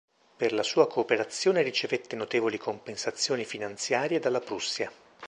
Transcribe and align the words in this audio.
Per 0.35 0.51
la 0.51 0.63
sua 0.63 0.87
cooperazione 0.87 1.61
ricevette 1.61 2.15
notevoli 2.15 2.57
compensazioni 2.57 3.45
finanziarie 3.45 4.17
dalla 4.17 4.39
Prussia. 4.39 4.91